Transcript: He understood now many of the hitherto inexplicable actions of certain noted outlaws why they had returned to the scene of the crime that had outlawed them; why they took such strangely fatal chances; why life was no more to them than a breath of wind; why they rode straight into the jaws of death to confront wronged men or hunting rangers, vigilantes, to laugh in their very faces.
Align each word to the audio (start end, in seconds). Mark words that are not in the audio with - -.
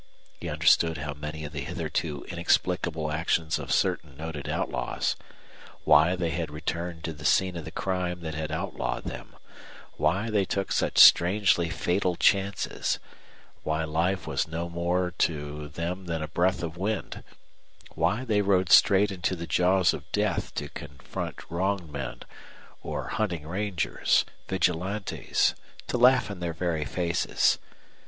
He 0.39 0.49
understood 0.49 0.97
now 0.97 1.13
many 1.13 1.45
of 1.45 1.53
the 1.53 1.59
hitherto 1.61 2.25
inexplicable 2.27 3.11
actions 3.11 3.59
of 3.59 3.71
certain 3.71 4.17
noted 4.17 4.49
outlaws 4.49 5.15
why 5.83 6.15
they 6.15 6.31
had 6.31 6.49
returned 6.49 7.03
to 7.03 7.13
the 7.13 7.23
scene 7.23 7.55
of 7.55 7.65
the 7.65 7.69
crime 7.71 8.21
that 8.21 8.33
had 8.33 8.51
outlawed 8.51 9.03
them; 9.03 9.35
why 9.97 10.31
they 10.31 10.43
took 10.43 10.71
such 10.71 10.97
strangely 10.97 11.69
fatal 11.69 12.15
chances; 12.15 12.97
why 13.61 13.83
life 13.83 14.25
was 14.25 14.47
no 14.47 14.67
more 14.69 15.13
to 15.19 15.67
them 15.69 16.05
than 16.07 16.23
a 16.23 16.27
breath 16.27 16.63
of 16.63 16.77
wind; 16.77 17.23
why 17.93 18.25
they 18.25 18.41
rode 18.41 18.71
straight 18.71 19.11
into 19.11 19.35
the 19.35 19.45
jaws 19.45 19.93
of 19.93 20.11
death 20.11 20.51
to 20.55 20.67
confront 20.69 21.45
wronged 21.47 21.91
men 21.91 22.21
or 22.81 23.07
hunting 23.09 23.45
rangers, 23.45 24.25
vigilantes, 24.47 25.53
to 25.85 25.99
laugh 25.99 26.31
in 26.31 26.39
their 26.39 26.53
very 26.53 26.85
faces. 26.85 27.59